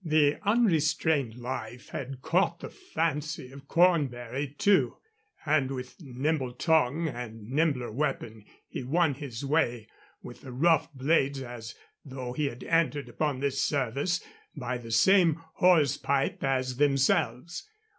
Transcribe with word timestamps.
The 0.03 0.39
unrestrained 0.41 1.35
life 1.35 1.89
had 1.89 2.23
caught 2.23 2.59
the 2.61 2.71
fancy 2.71 3.51
of 3.51 3.67
Cornbury, 3.67 4.47
too, 4.57 4.97
and 5.45 5.69
with 5.69 6.01
nimble 6.01 6.53
tongue 6.53 7.07
and 7.07 7.51
nimbler 7.51 7.91
weapon 7.91 8.43
he 8.67 8.81
won 8.81 9.13
his 9.13 9.45
way 9.45 9.87
with 10.23 10.41
the 10.41 10.51
rough 10.53 10.91
blades 10.95 11.43
as 11.43 11.75
though 12.03 12.33
he 12.33 12.47
had 12.47 12.63
entered 12.63 13.09
upon 13.09 13.41
this 13.41 13.61
service 13.63 14.23
by 14.55 14.79
the 14.79 14.89
same 14.89 15.39
hawse 15.57 15.97
pipe 15.97 16.43
as 16.43 16.77
themselves. 16.77 17.69